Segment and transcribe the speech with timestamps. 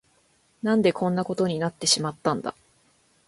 [0.63, 2.55] 何でこんなことになってしまったんだ。